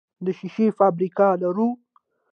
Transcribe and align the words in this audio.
د 0.25 0.27
شیشې 0.37 0.67
فابریکه 0.77 1.27
لرو؟ 1.41 1.69